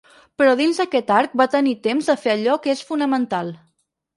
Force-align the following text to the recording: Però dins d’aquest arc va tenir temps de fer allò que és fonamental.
Però 0.41 0.53
dins 0.61 0.79
d’aquest 0.81 1.13
arc 1.17 1.35
va 1.43 1.47
tenir 1.57 1.75
temps 1.89 2.09
de 2.13 2.17
fer 2.25 2.35
allò 2.37 2.59
que 2.65 2.75
és 2.77 2.85
fonamental. 2.89 3.57